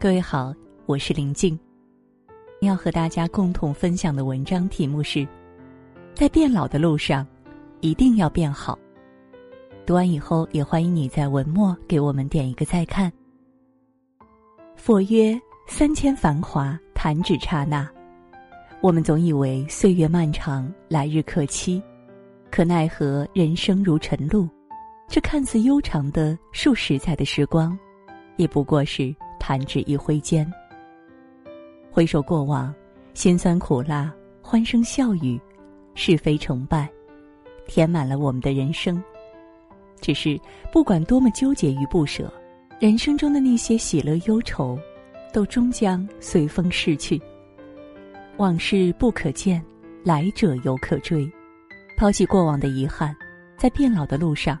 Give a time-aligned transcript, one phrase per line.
[0.00, 0.54] 各位好，
[0.86, 1.58] 我是林静，
[2.60, 5.26] 要和大家共同分享的文章题目是：
[6.14, 7.26] 在变老的路上，
[7.80, 8.78] 一定要变好。
[9.84, 13.12] 读完以后，也欢迎你在文末给我们点一个再看。
[14.76, 15.36] 佛曰：
[15.66, 17.90] 三千繁华，弹指刹那。
[18.80, 21.82] 我们总以为岁月漫长，来日可期，
[22.52, 24.48] 可奈何人生如晨露，
[25.08, 27.76] 这看似悠长的数十载的时光，
[28.36, 29.12] 也不过是。
[29.48, 30.46] 弹指一挥间，
[31.90, 32.70] 回首过往，
[33.14, 35.40] 辛酸苦辣、欢声笑语、
[35.94, 36.86] 是非成败，
[37.66, 39.02] 填满了我们的人生。
[40.02, 40.38] 只是
[40.70, 42.30] 不管多么纠结与不舍，
[42.78, 44.78] 人生中的那些喜乐忧愁，
[45.32, 47.18] 都终将随风逝去。
[48.36, 49.64] 往事不可见，
[50.04, 51.26] 来者犹可追。
[51.96, 53.16] 抛弃过往的遗憾，
[53.56, 54.58] 在变老的路上，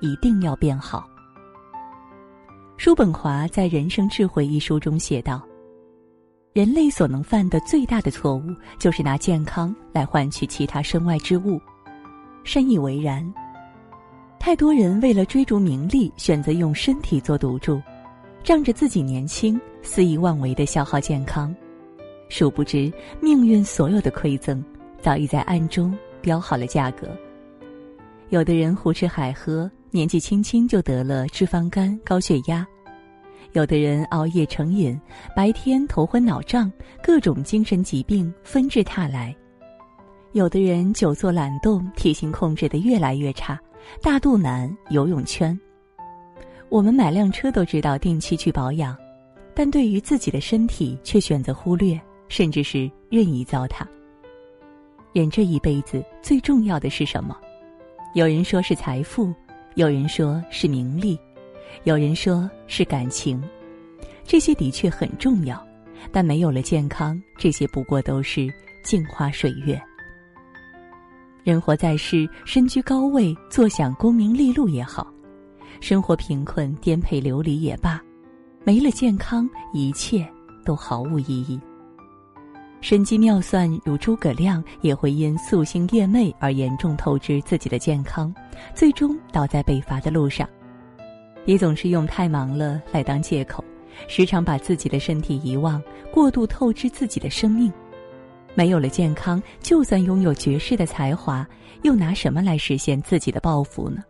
[0.00, 1.08] 一定要变好。
[2.78, 5.42] 叔本华在《人生智慧》一书中写道
[6.52, 8.42] ：“人类所能犯的最大的错误，
[8.78, 11.58] 就是拿健康来换取其他身外之物。”
[12.44, 13.26] 深以为然。
[14.38, 17.80] 太多人为了追逐名利，选择用身体做赌注，
[18.44, 21.52] 仗着自己年轻，肆意妄为的消耗健康，
[22.28, 24.62] 殊不知命运所有的馈赠，
[25.00, 27.08] 早已在暗中标好了价格。
[28.28, 29.68] 有的人胡吃海喝。
[29.96, 32.66] 年纪轻轻就得了脂肪肝、高血压，
[33.52, 35.00] 有的人熬夜成瘾，
[35.34, 36.70] 白天头昏脑胀，
[37.02, 39.34] 各种精神疾病纷至沓来；
[40.32, 43.58] 有的人久坐懒动，体型控制的越来越差，
[44.02, 45.58] 大肚腩、游泳圈。
[46.68, 48.94] 我们买辆车都知道定期去保养，
[49.54, 53.80] 但对于自己的身体却选择忽略，甚至是任意糟蹋。
[55.14, 57.34] 人这一辈子最重要的是什么？
[58.12, 59.32] 有人说是财富。
[59.76, 61.18] 有人说是名利，
[61.84, 63.42] 有人说是感情，
[64.24, 65.62] 这些的确很重要，
[66.10, 68.48] 但没有了健康，这些不过都是
[68.82, 69.78] 镜花水月。
[71.44, 75.06] 人活在世，身居高位，坐享功名利禄也好；
[75.78, 78.02] 生活贫困，颠沛流离也罢，
[78.64, 80.26] 没了健康，一切
[80.64, 81.60] 都毫无意义。
[82.88, 88.32] 神机妙算如诸葛亮，也会因夙兴夜寐而严重透支自己的健康，
[88.76, 90.48] 最终倒在被罚的路上。
[91.46, 93.64] 也总是用太忙了来当借口，
[94.06, 95.82] 时常把自己的身体遗忘，
[96.12, 97.72] 过度透支自己的生命。
[98.54, 101.44] 没有了健康，就算拥有绝世的才华，
[101.82, 104.00] 又拿什么来实现自己的抱负呢？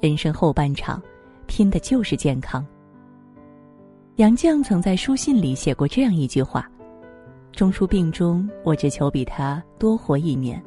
[0.00, 1.02] 人生后半场，
[1.48, 2.64] 拼的就是健康。
[4.18, 6.64] 杨绛曾在书信里写过这样一句话。
[7.52, 10.62] 中出病中，我只求比他多活一年。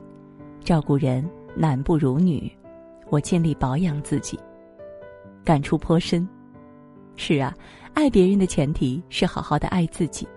[0.63, 2.51] 照顾人男不如女，
[3.09, 4.40] 我尽力保养自己。
[5.44, 6.28] 感触颇深。
[7.16, 7.53] 是啊，
[7.94, 10.28] 爱别人的前提是好好的爱自己，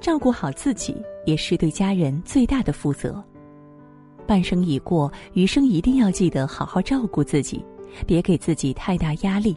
[0.00, 3.22] 照顾好自己也是对家人最大的负责。
[4.26, 7.64] 半生已过，余生一定要记得好好照顾自己，
[8.06, 9.56] 别给自己太大压力，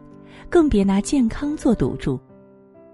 [0.49, 2.19] 更别拿健康做赌注。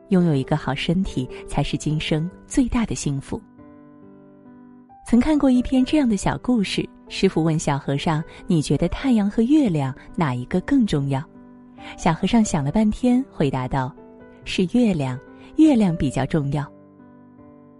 [0.09, 3.41] 拥有一个好身体，才是今生最大的幸福。
[5.05, 11.23] 曾看过一篇这样的小故事：师傅问小和尚：“你觉得太阳和月亮哪一个更重要？”
[11.97, 13.95] 小和尚想了半天，回答道
[14.43, 15.17] ：“是月亮，
[15.55, 16.69] 月亮比较重要。”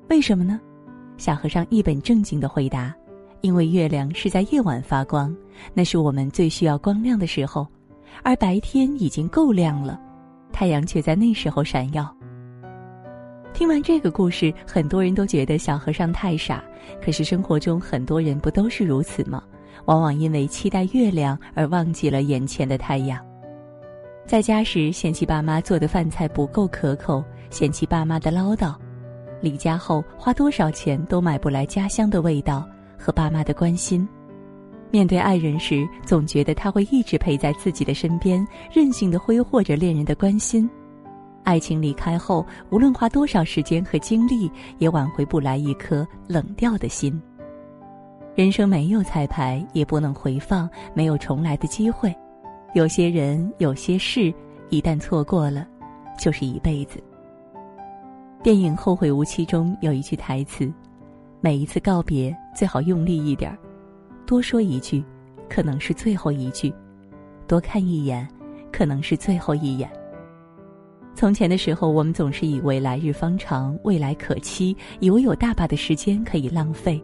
[0.09, 0.59] 为什么呢？
[1.17, 2.95] 小和尚一本正经的回答
[3.41, 5.35] ：“因为月亮是在夜晚发光，
[5.73, 7.67] 那是我们最需要光亮的时候，
[8.23, 9.99] 而白天已经够亮了，
[10.57, 12.11] 太阳却在那时候闪耀。”
[13.53, 16.63] 听完这个故事，很多人都觉得小和尚太傻。
[16.99, 19.43] 可是生活中很多人不都是如此吗？
[19.85, 23.23] 往往因为期待月亮而忘记了眼前的太阳。
[24.25, 28.75] 在家时嫌弃爸妈做的饭菜不够可口，嫌弃爸妈的唠叨；
[29.41, 32.67] 离家后花多少钱都买不来家乡的味道
[32.97, 34.07] 和爸妈的关心。
[34.89, 40.69] 面对爱人时，总觉得他会一直陪在自己的身边，任性的挥霍着恋人的关心。
[41.43, 47.21] 爱情离开后，无论花多少时间和精力，也挽回不来一颗冷掉的心。
[48.35, 52.13] 人生没有彩排，也不能回放，没有重来的机会。
[52.73, 54.33] 有些人，有些事，
[54.69, 55.67] 一旦错过了，
[56.19, 57.01] 就是一辈子。
[58.43, 60.71] 电影《后会无期》中有一句台词
[61.41, 63.57] ：“每一次告别，最好用力一点儿，
[64.27, 65.03] 多说一句，
[65.49, 66.69] 可能是最后一句；
[67.47, 68.27] 多看一眼，
[68.71, 69.89] 可能是最后一眼。”
[71.15, 77.01] 从前的时候，我们总是以为来日方长，未来可期，以为有大把的时间可以浪费。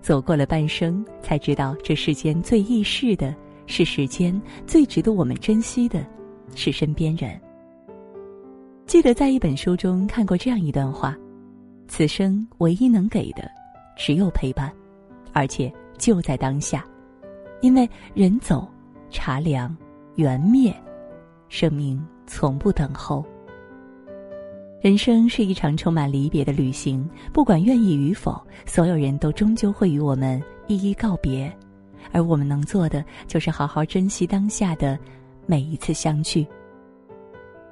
[0.00, 3.34] 走过了半生，才知道这世间最易逝的
[3.66, 6.04] 是时间，最值得我们珍惜的
[6.54, 7.38] 是身边人。
[8.86, 11.16] 记得在一本书中看过这样一段话：
[11.86, 13.50] 此生唯一能给的，
[13.96, 14.72] 只有陪伴，
[15.32, 16.84] 而且就在当下，
[17.60, 18.68] 因为人走，
[19.10, 19.76] 茶凉，
[20.14, 20.74] 缘灭，
[21.48, 23.24] 生命从不等候。
[24.82, 31.52] 人生是一场充满离别的旅行，不管愿意与否，所有人都终究会与我们一一告别，
[32.12, 34.96] 而我们能做的就是好好珍惜当下的
[35.46, 36.46] 每一次相聚。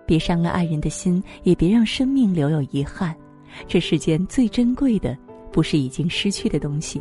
[0.07, 3.15] 别伤了爱人的心，也别让生命留有遗憾。
[3.69, 5.17] 这世间最珍贵的，
[5.53, 7.01] 不是已经失去的东西，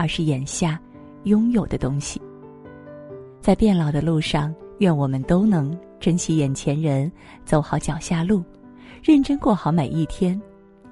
[0.00, 0.80] 而是眼下
[1.24, 2.18] 拥有的东西。
[3.38, 7.12] 在变老的路上，愿我们都能珍惜眼前人，
[7.44, 8.42] 走好脚下路。
[9.02, 10.40] 认真过好每一天，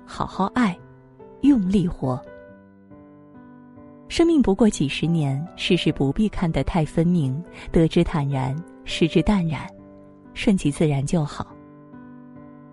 [0.05, 0.79] 好好爱，
[1.41, 2.23] 用力活。
[4.09, 9.67] 生命不过几十年，世事不必看得太分明，得之坦然，失之淡然，
[10.35, 11.45] 顺其自然就好。《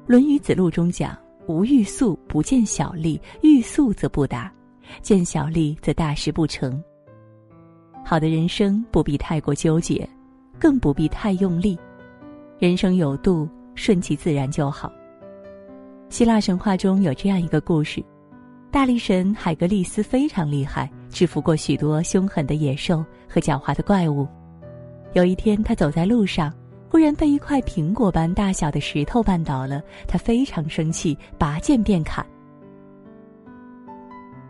[0.06, 1.18] 论语子路》中讲
[1.48, 4.54] ：“无欲速，不见小利；欲速则不达，
[5.02, 6.82] 见小利则大事不成。”
[8.04, 10.08] 好的人生不必太过纠结，
[10.60, 11.78] 更不必太用力，
[12.60, 14.92] 人生有度，顺其自然就好。
[16.10, 18.04] 希腊神话中有这样一个故事：
[18.72, 24.28] 大力神海格力斯非常厉害，制服过许多凶狠的野兽和狡猾的怪物。
[25.14, 26.54] 有一天，他走在路上，
[26.90, 29.82] 忽然被一块苹果般大小的石头绊倒了。
[30.08, 32.24] 他非常生气，拔剑便砍。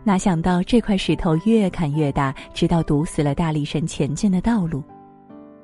[0.06, 4.80] 哪想到这块石头越砍越大，直到堵死了大力神前进的道路。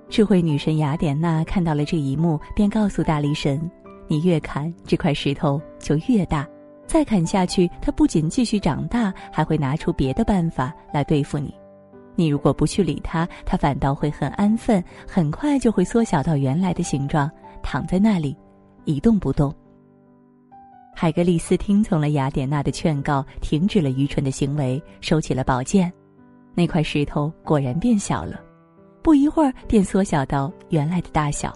[0.08, 3.70] 智慧女神雅典娜看到了这一幕，便告诉大力神。
[4.08, 6.44] 你越砍这块石头就越大，
[6.88, 11.54] 再砍下去，它不仅继续长大，还会拿出别的办法来对付你。
[12.16, 17.30] 你如果不去理它，它反倒会很安分，很快就会缩小到原来的形状，
[17.62, 18.36] 躺在那里，
[18.86, 19.54] 一动不动。
[20.94, 25.92] 海格力斯听从了雅典娜的劝告，停止了愚蠢的行为，收起了宝剑。
[26.54, 28.40] 那块石头果然变小了，
[29.02, 31.52] 不一会儿便缩小到原来的大小。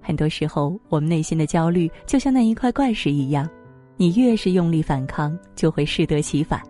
[0.00, 3.48] 很多时候，我们内心的焦虑就像那一块怪石一样，
[3.96, 6.60] 你越是用力反抗，就会适得其反。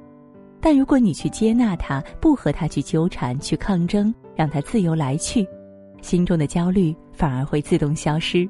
[0.60, 5.46] 但如果你去接纳它，不和它去纠缠、去抗争，让它自由来去，
[6.02, 8.48] 心中的焦虑反而会自动消失。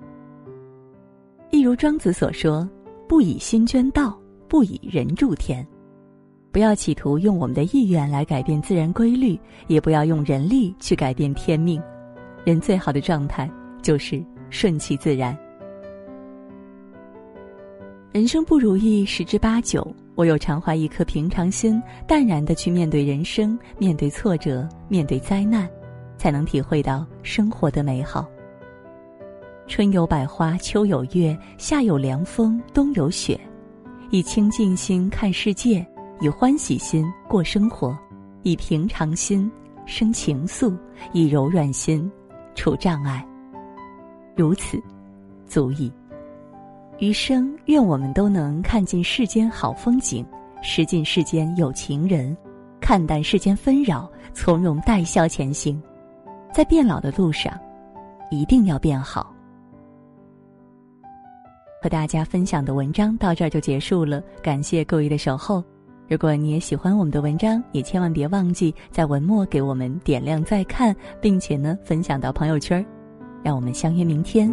[1.54, 2.68] 一如庄子所说
[3.08, 5.64] ：“不以心捐道，不以人助天。”
[6.50, 11.80] 不要企图用我们的意愿来改变自然规律，也不要用人力去改变天命。
[12.44, 13.48] 人最好的状态
[13.80, 14.20] 就是。
[14.50, 15.36] 顺其自然。
[18.12, 19.84] 人生不如意十之八九，
[20.16, 25.68] 唯有常怀一颗平常心，淡然的去面对人生，面对挫折，面对灾难，
[26.16, 28.28] 才能体会到生活的美好。
[29.66, 33.38] 春有百花，秋有月，夏有凉风，冬有雪。
[34.10, 35.84] 以清净心看世界，
[36.20, 37.96] 以欢喜心过生活，
[38.42, 39.50] 以平常心
[39.86, 40.76] 生情愫，
[41.12, 42.10] 以柔软心
[42.54, 43.26] 除障碍。
[44.36, 44.80] 如此，
[45.46, 45.90] 足矣。
[46.98, 50.24] 余生，愿我们都能看尽世间好风景，
[50.62, 52.36] 识尽世间有情人，
[52.80, 55.82] 看淡世间纷扰，从容带笑前行。
[56.52, 57.58] 在变老的路上，
[58.30, 59.33] 一定要变好。
[61.84, 65.62] 和大家分享的文章到这儿就结束了，感谢各位的守候。
[66.08, 72.82] 如果你也喜欢我们的文章，也千万别忘记在文末给我们点亮再看，并且呢分享到朋友圈
[73.42, 74.50] 让我们相约明天。